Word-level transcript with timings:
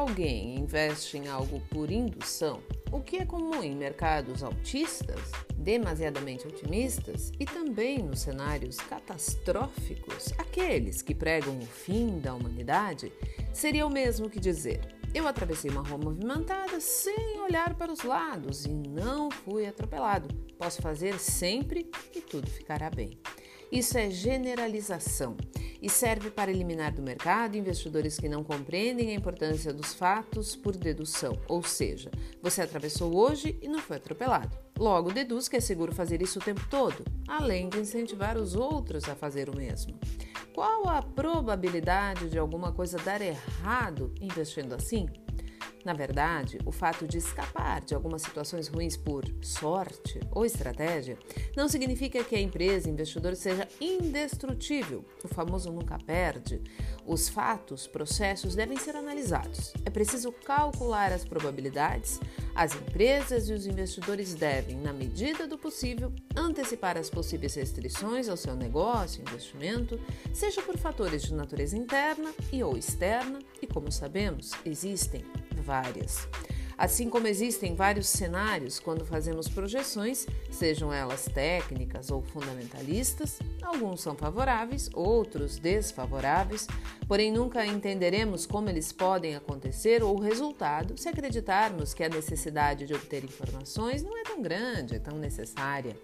alguém 0.00 0.56
investe 0.56 1.16
em 1.16 1.28
algo 1.28 1.60
por 1.70 1.90
indução, 1.90 2.60
o 2.90 3.00
que 3.00 3.18
é 3.18 3.24
comum 3.24 3.62
em 3.62 3.74
mercados 3.74 4.42
altistas, 4.42 5.30
demasiadamente 5.56 6.46
otimistas 6.46 7.30
e 7.38 7.44
também 7.44 7.98
nos 7.98 8.20
cenários 8.20 8.76
catastróficos, 8.76 10.32
aqueles 10.38 11.00
que 11.00 11.14
pregam 11.14 11.58
o 11.58 11.66
fim 11.66 12.18
da 12.18 12.34
humanidade, 12.34 13.12
seria 13.52 13.86
o 13.86 13.90
mesmo 13.90 14.28
que 14.28 14.40
dizer: 14.40 14.80
eu 15.14 15.26
atravessei 15.26 15.70
uma 15.70 15.82
rua 15.82 15.98
movimentada 15.98 16.80
sem 16.80 17.40
olhar 17.40 17.74
para 17.74 17.92
os 17.92 18.02
lados 18.02 18.64
e 18.64 18.72
não 18.72 19.30
fui 19.30 19.66
atropelado. 19.66 20.28
Posso 20.58 20.82
fazer 20.82 21.18
sempre 21.18 21.90
e 22.14 22.20
tudo 22.20 22.50
ficará 22.50 22.90
bem. 22.90 23.18
Isso 23.70 23.96
é 23.96 24.10
generalização 24.10 25.36
e 25.80 25.88
serve 25.88 26.30
para 26.30 26.50
eliminar 26.50 26.92
do 26.92 27.02
mercado 27.02 27.56
investidores 27.56 28.18
que 28.18 28.28
não 28.28 28.44
compreendem 28.44 29.10
a 29.10 29.14
importância 29.14 29.72
dos 29.72 29.94
fatos 29.94 30.54
por 30.54 30.76
dedução, 30.76 31.38
ou 31.48 31.62
seja, 31.62 32.10
você 32.42 32.62
atravessou 32.62 33.16
hoje 33.16 33.58
e 33.62 33.68
não 33.68 33.78
foi 33.78 33.96
atropelado. 33.96 34.56
Logo, 34.78 35.12
deduz 35.12 35.48
que 35.48 35.56
é 35.56 35.60
seguro 35.60 35.94
fazer 35.94 36.22
isso 36.22 36.38
o 36.38 36.42
tempo 36.42 36.66
todo, 36.70 37.04
além 37.28 37.68
de 37.68 37.78
incentivar 37.78 38.36
os 38.36 38.54
outros 38.54 39.08
a 39.08 39.14
fazer 39.14 39.48
o 39.48 39.56
mesmo. 39.56 39.98
Qual 40.54 40.88
a 40.88 41.02
probabilidade 41.02 42.28
de 42.28 42.38
alguma 42.38 42.72
coisa 42.72 42.98
dar 42.98 43.20
errado 43.20 44.12
investindo 44.20 44.74
assim? 44.74 45.08
Na 45.84 45.94
verdade, 45.94 46.58
o 46.66 46.72
fato 46.72 47.06
de 47.06 47.18
escapar 47.18 47.80
de 47.80 47.94
algumas 47.94 48.22
situações 48.22 48.68
ruins 48.68 48.96
por 48.96 49.24
sorte 49.40 50.20
ou 50.30 50.44
estratégia 50.44 51.18
não 51.56 51.68
significa 51.68 52.22
que 52.22 52.36
a 52.36 52.40
empresa 52.40 52.90
investidor 52.90 53.34
seja 53.34 53.66
indestrutível. 53.80 55.04
O 55.24 55.28
famoso 55.28 55.72
nunca 55.72 55.98
perde. 55.98 56.60
Os 57.06 57.28
fatos, 57.28 57.86
processos 57.86 58.54
devem 58.54 58.76
ser 58.76 58.94
analisados. 58.94 59.72
É 59.84 59.90
preciso 59.90 60.32
calcular 60.32 61.12
as 61.12 61.24
probabilidades. 61.24 62.20
As 62.54 62.74
empresas 62.74 63.48
e 63.48 63.54
os 63.54 63.66
investidores 63.66 64.34
devem, 64.34 64.76
na 64.76 64.92
medida 64.92 65.46
do 65.46 65.56
possível, 65.56 66.12
antecipar 66.36 66.98
as 66.98 67.08
possíveis 67.08 67.54
restrições 67.54 68.28
ao 68.28 68.36
seu 68.36 68.54
negócio, 68.54 69.22
investimento, 69.22 69.98
seja 70.32 70.60
por 70.60 70.76
fatores 70.76 71.22
de 71.22 71.34
natureza 71.34 71.76
interna 71.76 72.32
e 72.52 72.62
ou 72.62 72.76
externa, 72.76 73.38
e 73.62 73.66
como 73.66 73.90
sabemos, 73.90 74.50
existem 74.64 75.24
várias. 75.60 76.28
Assim 76.80 77.10
como 77.10 77.26
existem 77.26 77.74
vários 77.74 78.08
cenários 78.08 78.80
quando 78.80 79.04
fazemos 79.04 79.46
projeções, 79.46 80.26
sejam 80.50 80.90
elas 80.90 81.26
técnicas 81.26 82.10
ou 82.10 82.22
fundamentalistas, 82.22 83.38
alguns 83.62 84.00
são 84.00 84.16
favoráveis, 84.16 84.88
outros 84.94 85.58
desfavoráveis, 85.58 86.66
porém 87.06 87.30
nunca 87.30 87.66
entenderemos 87.66 88.46
como 88.46 88.70
eles 88.70 88.92
podem 88.92 89.36
acontecer 89.36 90.02
ou 90.02 90.16
o 90.16 90.22
resultado 90.22 90.96
se 90.96 91.06
acreditarmos 91.06 91.92
que 91.92 92.02
a 92.02 92.08
necessidade 92.08 92.86
de 92.86 92.94
obter 92.94 93.24
informações 93.24 94.02
não 94.02 94.16
é 94.16 94.22
tão 94.22 94.40
grande, 94.40 94.94
é 94.94 94.98
tão 94.98 95.18
necessária. 95.18 95.94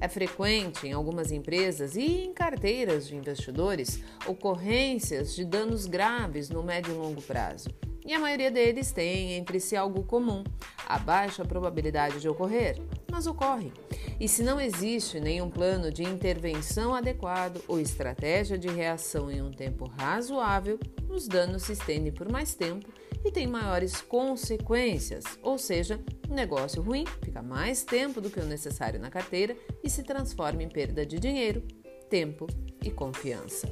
É 0.00 0.08
frequente 0.08 0.84
em 0.84 0.92
algumas 0.92 1.30
empresas 1.30 1.94
e 1.94 2.24
em 2.24 2.32
carteiras 2.32 3.06
de 3.06 3.14
investidores 3.14 4.02
ocorrências 4.26 5.36
de 5.36 5.44
danos 5.44 5.86
graves 5.86 6.50
no 6.50 6.60
médio 6.60 6.92
e 6.92 6.96
longo 6.96 7.22
prazo 7.22 7.68
e 8.08 8.14
a 8.14 8.18
maioria 8.18 8.50
deles 8.50 8.90
tem 8.90 9.34
entre 9.34 9.60
si 9.60 9.76
algo 9.76 10.02
comum, 10.02 10.42
a 10.86 10.98
baixa 10.98 11.44
probabilidade 11.44 12.20
de 12.20 12.26
ocorrer, 12.26 12.80
mas 13.12 13.26
ocorre. 13.26 13.70
E 14.18 14.26
se 14.26 14.42
não 14.42 14.58
existe 14.58 15.20
nenhum 15.20 15.50
plano 15.50 15.92
de 15.92 16.02
intervenção 16.02 16.94
adequado 16.94 17.62
ou 17.68 17.78
estratégia 17.78 18.56
de 18.56 18.66
reação 18.66 19.30
em 19.30 19.42
um 19.42 19.50
tempo 19.50 19.84
razoável, 19.98 20.80
os 21.06 21.28
danos 21.28 21.64
se 21.64 21.74
estendem 21.74 22.10
por 22.10 22.32
mais 22.32 22.54
tempo 22.54 22.88
e 23.22 23.30
têm 23.30 23.46
maiores 23.46 24.00
consequências, 24.00 25.24
ou 25.42 25.58
seja, 25.58 26.00
um 26.30 26.34
negócio 26.34 26.80
ruim 26.80 27.04
fica 27.22 27.42
mais 27.42 27.84
tempo 27.84 28.22
do 28.22 28.30
que 28.30 28.40
o 28.40 28.46
necessário 28.46 28.98
na 28.98 29.10
carteira 29.10 29.54
e 29.84 29.90
se 29.90 30.02
transforma 30.02 30.62
em 30.62 30.68
perda 30.68 31.04
de 31.04 31.18
dinheiro, 31.18 31.62
tempo 32.08 32.46
e 32.82 32.90
confiança. 32.90 33.70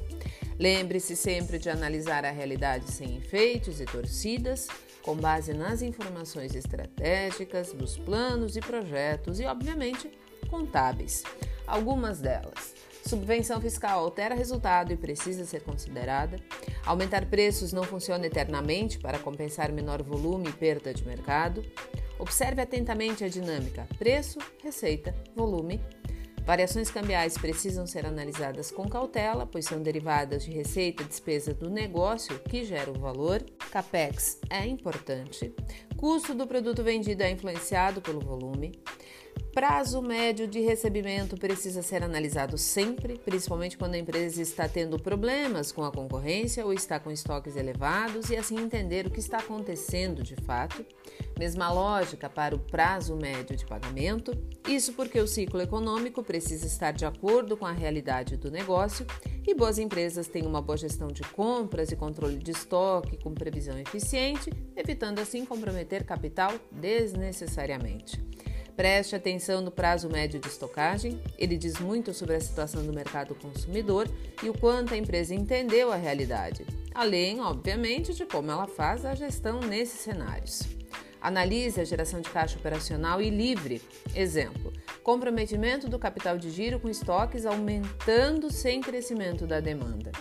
Lembre-se 0.59 1.15
sempre 1.15 1.59
de 1.59 1.69
analisar 1.69 2.25
a 2.25 2.31
realidade 2.31 2.91
sem 2.91 3.15
enfeites 3.15 3.79
e 3.79 3.85
torcidas, 3.85 4.67
com 5.03 5.15
base 5.15 5.53
nas 5.53 5.81
informações 5.81 6.55
estratégicas, 6.55 7.73
dos 7.73 7.97
planos 7.97 8.57
e 8.57 8.59
projetos 8.59 9.39
e, 9.39 9.45
obviamente, 9.45 10.11
contábeis. 10.49 11.23
Algumas 11.67 12.19
delas. 12.19 12.73
Subvenção 13.05 13.61
fiscal 13.61 13.99
altera 13.99 14.35
resultado 14.35 14.91
e 14.91 14.97
precisa 14.97 15.45
ser 15.45 15.61
considerada. 15.61 16.37
Aumentar 16.85 17.25
preços 17.27 17.71
não 17.71 17.83
funciona 17.83 18.25
eternamente 18.25 18.99
para 18.99 19.19
compensar 19.19 19.71
menor 19.71 20.01
volume 20.01 20.49
e 20.49 20.53
perda 20.53 20.93
de 20.93 21.05
mercado. 21.05 21.63
Observe 22.19 22.61
atentamente 22.61 23.23
a 23.23 23.29
dinâmica: 23.29 23.87
preço, 23.97 24.39
receita, 24.61 25.15
volume 25.35 25.79
Variações 26.47 26.89
cambiais 26.89 27.37
precisam 27.37 27.85
ser 27.85 28.05
analisadas 28.05 28.71
com 28.71 28.87
cautela, 28.87 29.45
pois 29.45 29.65
são 29.65 29.83
derivadas 29.83 30.45
de 30.45 30.51
receita 30.51 31.03
e 31.03 31.05
despesa 31.05 31.53
do 31.53 31.69
negócio 31.69 32.39
que 32.39 32.63
gera 32.63 32.89
o 32.89 32.97
valor. 32.97 33.43
Capex 33.69 34.39
é 34.49 34.65
importante. 34.65 35.53
Custo 35.97 36.33
do 36.33 36.47
produto 36.47 36.81
vendido 36.81 37.21
é 37.21 37.29
influenciado 37.29 38.01
pelo 38.01 38.21
volume. 38.21 38.81
Prazo 39.57 40.03
médio 40.03 40.47
de 40.47 40.59
recebimento 40.59 41.35
precisa 41.35 41.81
ser 41.81 42.03
analisado 42.03 42.59
sempre, 42.59 43.17
principalmente 43.17 43.75
quando 43.75 43.95
a 43.95 43.97
empresa 43.97 44.39
está 44.39 44.69
tendo 44.69 44.99
problemas 44.99 45.71
com 45.71 45.83
a 45.83 45.91
concorrência 45.91 46.63
ou 46.63 46.71
está 46.71 46.99
com 46.99 47.09
estoques 47.09 47.55
elevados 47.55 48.29
e 48.29 48.35
assim 48.35 48.55
entender 48.59 49.07
o 49.07 49.09
que 49.09 49.19
está 49.19 49.39
acontecendo 49.39 50.21
de 50.21 50.35
fato. 50.35 50.85
Mesma 51.39 51.71
lógica 51.71 52.29
para 52.29 52.55
o 52.55 52.59
prazo 52.59 53.15
médio 53.15 53.57
de 53.57 53.65
pagamento, 53.65 54.31
isso 54.67 54.93
porque 54.93 55.19
o 55.19 55.25
ciclo 55.25 55.59
econômico 55.59 56.21
precisa 56.21 56.67
estar 56.67 56.91
de 56.91 57.07
acordo 57.07 57.57
com 57.57 57.65
a 57.65 57.71
realidade 57.71 58.37
do 58.37 58.51
negócio 58.51 59.07
e 59.43 59.55
boas 59.55 59.79
empresas 59.79 60.27
têm 60.27 60.45
uma 60.45 60.61
boa 60.61 60.77
gestão 60.77 61.07
de 61.07 61.23
compras 61.23 61.91
e 61.91 61.95
controle 61.95 62.37
de 62.37 62.51
estoque 62.51 63.17
com 63.17 63.33
previsão 63.33 63.75
eficiente, 63.79 64.51
evitando 64.75 65.17
assim 65.17 65.43
comprometer 65.45 66.03
capital 66.03 66.53
desnecessariamente. 66.71 68.36
Preste 68.77 69.15
atenção 69.15 69.59
no 69.59 69.71
prazo 69.71 70.07
médio 70.07 70.39
de 70.39 70.47
estocagem, 70.47 71.19
ele 71.35 71.57
diz 71.57 71.79
muito 71.79 72.13
sobre 72.13 72.35
a 72.35 72.39
situação 72.39 72.85
do 72.85 72.93
mercado 72.93 73.33
consumidor 73.33 74.07
e 74.43 74.49
o 74.51 74.53
quanto 74.53 74.93
a 74.93 74.97
empresa 74.97 75.33
entendeu 75.33 75.91
a 75.91 75.95
realidade, 75.95 76.63
além, 76.93 77.41
obviamente, 77.41 78.13
de 78.13 78.23
como 78.23 78.51
ela 78.51 78.67
faz 78.67 79.03
a 79.03 79.15
gestão 79.15 79.59
nesses 79.61 80.01
cenários. 80.01 80.61
Analise 81.19 81.81
a 81.81 81.83
geração 81.83 82.21
de 82.21 82.29
caixa 82.29 82.59
operacional 82.59 83.19
e 83.19 83.31
livre. 83.31 83.81
Exemplo: 84.13 84.71
comprometimento 85.01 85.89
do 85.89 85.97
capital 85.97 86.37
de 86.37 86.51
giro 86.51 86.79
com 86.79 86.87
estoques 86.87 87.47
aumentando 87.47 88.53
sem 88.53 88.79
crescimento 88.79 89.47
da 89.47 89.59
demanda. 89.59 90.11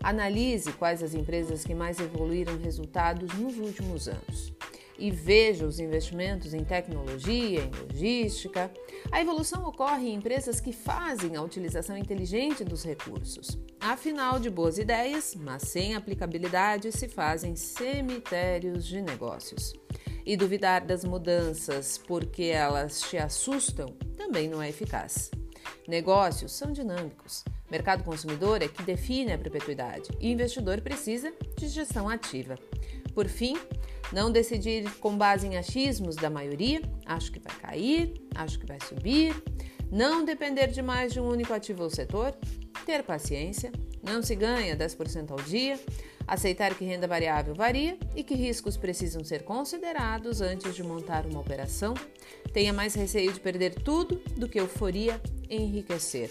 Analise 0.00 0.72
quais 0.74 1.02
as 1.02 1.14
empresas 1.14 1.64
que 1.64 1.74
mais 1.74 1.98
evoluíram 1.98 2.56
resultados 2.58 3.34
nos 3.34 3.58
últimos 3.58 4.06
anos 4.06 4.56
e 4.98 5.10
veja 5.10 5.66
os 5.66 5.78
investimentos 5.78 6.52
em 6.52 6.64
tecnologia, 6.64 7.60
em 7.60 7.70
logística. 7.70 8.70
A 9.12 9.20
evolução 9.20 9.64
ocorre 9.64 10.08
em 10.08 10.14
empresas 10.14 10.60
que 10.60 10.72
fazem 10.72 11.36
a 11.36 11.42
utilização 11.42 11.96
inteligente 11.96 12.64
dos 12.64 12.84
recursos. 12.84 13.58
Afinal, 13.80 14.38
de 14.40 14.50
boas 14.50 14.76
ideias, 14.76 15.34
mas 15.34 15.62
sem 15.62 15.94
aplicabilidade, 15.94 16.90
se 16.90 17.08
fazem 17.08 17.54
cemitérios 17.54 18.84
de 18.84 19.00
negócios. 19.00 19.72
E 20.26 20.36
duvidar 20.36 20.84
das 20.84 21.04
mudanças 21.04 21.96
porque 21.96 22.44
elas 22.44 23.00
te 23.00 23.16
assustam 23.16 23.86
também 24.16 24.48
não 24.48 24.60
é 24.60 24.68
eficaz. 24.68 25.30
Negócios 25.86 26.52
são 26.52 26.70
dinâmicos. 26.70 27.44
Mercado 27.70 28.04
consumidor 28.04 28.62
é 28.62 28.68
que 28.68 28.82
define 28.82 29.32
a 29.32 29.38
perpetuidade 29.38 30.10
e 30.20 30.30
investidor 30.30 30.82
precisa 30.82 31.32
de 31.56 31.68
gestão 31.68 32.08
ativa. 32.08 32.56
Por 33.14 33.26
fim, 33.26 33.56
não 34.12 34.30
decidir 34.30 34.90
com 34.98 35.16
base 35.16 35.46
em 35.46 35.56
achismos 35.56 36.16
da 36.16 36.30
maioria, 36.30 36.80
acho 37.04 37.30
que 37.30 37.38
vai 37.38 37.54
cair, 37.56 38.14
acho 38.34 38.58
que 38.58 38.66
vai 38.66 38.78
subir. 38.80 39.34
Não 39.90 40.24
depender 40.24 40.68
demais 40.68 41.12
de 41.12 41.20
um 41.20 41.28
único 41.28 41.52
ativo 41.52 41.82
ou 41.82 41.90
setor. 41.90 42.34
Ter 42.84 43.02
paciência. 43.02 43.72
Não 44.02 44.22
se 44.22 44.34
ganha 44.34 44.76
10% 44.76 45.30
ao 45.30 45.38
dia. 45.38 45.78
Aceitar 46.26 46.74
que 46.74 46.84
renda 46.84 47.06
variável 47.06 47.54
varia 47.54 47.98
e 48.14 48.22
que 48.22 48.34
riscos 48.34 48.76
precisam 48.76 49.24
ser 49.24 49.44
considerados 49.44 50.40
antes 50.40 50.74
de 50.74 50.82
montar 50.82 51.26
uma 51.26 51.40
operação. 51.40 51.94
Tenha 52.52 52.72
mais 52.72 52.94
receio 52.94 53.32
de 53.32 53.40
perder 53.40 53.74
tudo 53.74 54.16
do 54.36 54.48
que 54.48 54.60
euforia 54.60 55.20
enriquecer. 55.48 56.30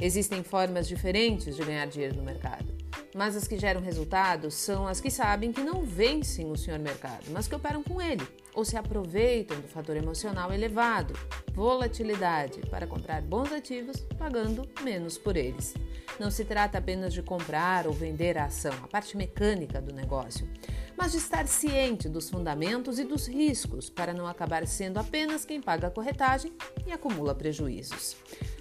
Existem 0.00 0.42
formas 0.42 0.88
diferentes 0.88 1.56
de 1.56 1.64
ganhar 1.64 1.86
dinheiro 1.86 2.16
no 2.16 2.22
mercado 2.22 2.77
mas 3.14 3.36
as 3.36 3.46
que 3.46 3.58
geram 3.58 3.80
resultados 3.80 4.54
são 4.54 4.86
as 4.86 5.00
que 5.00 5.10
sabem 5.10 5.52
que 5.52 5.62
não 5.62 5.82
vencem 5.82 6.50
o 6.50 6.56
senhor 6.56 6.78
mercado, 6.78 7.24
mas 7.30 7.48
que 7.48 7.54
operam 7.54 7.82
com 7.82 8.00
ele 8.00 8.26
ou 8.54 8.64
se 8.64 8.76
aproveitam 8.76 9.60
do 9.60 9.68
fator 9.68 9.96
emocional 9.96 10.52
elevado, 10.52 11.14
volatilidade, 11.52 12.60
para 12.70 12.86
comprar 12.86 13.22
bons 13.22 13.52
ativos 13.52 14.00
pagando 14.18 14.68
menos 14.82 15.16
por 15.16 15.36
eles. 15.36 15.74
Não 16.18 16.30
se 16.30 16.44
trata 16.44 16.78
apenas 16.78 17.14
de 17.14 17.22
comprar 17.22 17.86
ou 17.86 17.92
vender 17.92 18.36
a 18.36 18.46
ação, 18.46 18.72
a 18.82 18.88
parte 18.88 19.16
mecânica 19.16 19.80
do 19.80 19.94
negócio. 19.94 20.48
mas 20.96 21.12
de 21.12 21.18
estar 21.18 21.46
ciente 21.46 22.08
dos 22.08 22.28
fundamentos 22.28 22.98
e 22.98 23.04
dos 23.04 23.28
riscos 23.28 23.88
para 23.88 24.12
não 24.12 24.26
acabar 24.26 24.66
sendo 24.66 24.98
apenas 24.98 25.44
quem 25.44 25.60
paga 25.62 25.86
a 25.86 25.90
corretagem 25.92 26.52
e 26.84 26.90
acumula 26.90 27.36
prejuízos. 27.36 28.16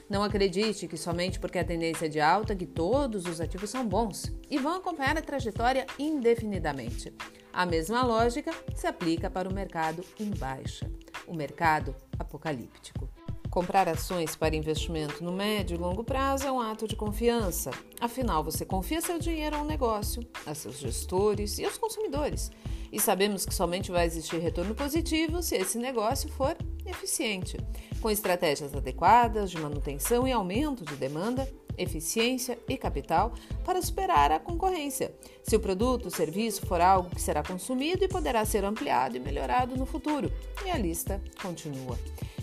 Não 0.09 0.23
acredite 0.23 0.87
que 0.87 0.97
somente 0.97 1.39
porque 1.39 1.59
a 1.59 1.65
tendência 1.65 2.05
é 2.05 2.09
de 2.09 2.19
alta 2.19 2.55
que 2.55 2.65
todos 2.65 3.25
os 3.25 3.41
ativos 3.41 3.69
são 3.69 3.85
bons 3.85 4.31
e 4.49 4.57
vão 4.57 4.77
acompanhar 4.77 5.17
a 5.17 5.21
trajetória 5.21 5.85
indefinidamente. 5.99 7.13
A 7.51 7.65
mesma 7.65 8.03
lógica 8.03 8.51
se 8.75 8.87
aplica 8.87 9.29
para 9.29 9.49
o 9.49 9.53
mercado 9.53 10.03
em 10.19 10.29
baixa, 10.29 10.89
o 11.27 11.33
mercado 11.33 11.93
apocalíptico. 12.17 13.16
Comprar 13.57 13.89
ações 13.89 14.35
para 14.35 14.55
investimento 14.55 15.23
no 15.23 15.31
médio 15.31 15.73
e 15.73 15.79
longo 15.79 16.03
prazo 16.03 16.45
é 16.45 16.51
um 16.51 16.61
ato 16.61 16.87
de 16.87 16.95
confiança. 16.95 17.71
Afinal, 17.99 18.43
você 18.43 18.63
confia 18.63 19.01
seu 19.01 19.17
dinheiro 19.17 19.55
a 19.55 19.61
um 19.63 19.65
negócio, 19.65 20.21
a 20.45 20.53
seus 20.53 20.77
gestores 20.77 21.57
e 21.57 21.65
aos 21.65 21.75
consumidores. 21.75 22.51
E 22.91 22.99
sabemos 22.99 23.47
que 23.47 23.55
somente 23.55 23.91
vai 23.91 24.05
existir 24.05 24.37
retorno 24.37 24.75
positivo 24.75 25.41
se 25.41 25.55
esse 25.55 25.79
negócio 25.79 26.29
for 26.29 26.55
eficiente, 26.85 27.57
com 27.99 28.11
estratégias 28.11 28.75
adequadas 28.75 29.49
de 29.49 29.59
manutenção 29.59 30.27
e 30.27 30.31
aumento 30.31 30.85
de 30.85 30.95
demanda, 30.95 31.51
eficiência 31.77 32.57
e 32.67 32.77
capital 32.77 33.33
para 33.63 33.81
superar 33.81 34.31
a 34.31 34.39
concorrência. 34.39 35.13
Se 35.43 35.55
o 35.55 35.59
produto 35.59 36.05
ou 36.05 36.11
serviço 36.11 36.65
for 36.65 36.81
algo 36.81 37.09
que 37.09 37.21
será 37.21 37.43
consumido 37.43 38.03
e 38.03 38.07
poderá 38.07 38.43
ser 38.45 38.65
ampliado 38.65 39.15
e 39.15 39.19
melhorado 39.19 39.77
no 39.77 39.85
futuro. 39.85 40.31
E 40.65 40.71
a 40.71 40.77
lista 40.77 41.21
continua. 41.41 41.97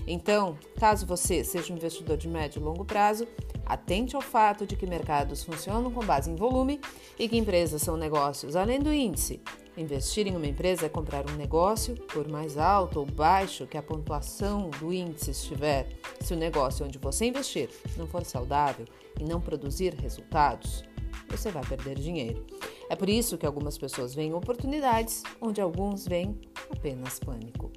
Então, 0.06 0.58
caso 0.78 1.06
você 1.06 1.42
seja 1.42 1.72
um 1.72 1.76
investidor 1.76 2.16
de 2.16 2.28
médio 2.28 2.60
e 2.60 2.62
longo 2.62 2.84
prazo, 2.84 3.26
atente 3.64 4.14
ao 4.14 4.22
fato 4.22 4.66
de 4.66 4.76
que 4.76 4.86
mercados 4.86 5.42
funcionam 5.42 5.90
com 5.90 6.04
base 6.04 6.30
em 6.30 6.36
volume 6.36 6.80
e 7.18 7.28
que 7.28 7.36
empresas 7.36 7.80
são 7.82 7.96
negócios 7.96 8.54
além 8.54 8.78
do 8.78 8.92
índice. 8.92 9.40
Investir 9.76 10.28
em 10.28 10.36
uma 10.36 10.46
empresa 10.46 10.86
é 10.86 10.88
comprar 10.88 11.28
um 11.28 11.34
negócio, 11.34 11.96
por 12.12 12.28
mais 12.28 12.56
alto 12.56 13.00
ou 13.00 13.06
baixo 13.06 13.66
que 13.66 13.76
a 13.76 13.82
pontuação 13.82 14.70
do 14.70 14.92
índice 14.92 15.32
estiver. 15.32 15.88
Se 16.20 16.32
o 16.32 16.36
negócio 16.36 16.86
onde 16.86 16.96
você 16.96 17.26
investir 17.26 17.68
não 17.96 18.06
for 18.06 18.24
saudável 18.24 18.86
e 19.18 19.24
não 19.24 19.40
produzir 19.40 19.92
resultados, 19.94 20.84
você 21.28 21.50
vai 21.50 21.64
perder 21.64 21.98
dinheiro. 21.98 22.46
É 22.88 22.94
por 22.94 23.08
isso 23.08 23.36
que 23.36 23.46
algumas 23.46 23.76
pessoas 23.76 24.14
veem 24.14 24.32
oportunidades 24.32 25.24
onde 25.40 25.60
alguns 25.60 26.06
veem 26.06 26.38
apenas 26.70 27.18
pânico. 27.18 27.72